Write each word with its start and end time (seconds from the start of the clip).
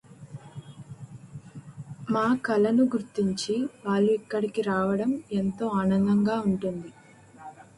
మా 2.11 2.23
కళను 2.45 2.83
గుర్తించి 2.85 3.55
వాళ్ళు 3.85 4.09
ఇక్కడికి 4.11 4.61
రావడం 4.61 5.11
ఎంతో 5.33 5.67
ఆనందంగా 5.81 6.37
ఉంటుంది. 6.41 6.91